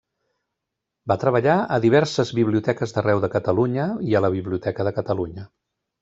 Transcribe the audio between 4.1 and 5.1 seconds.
i a la Biblioteca de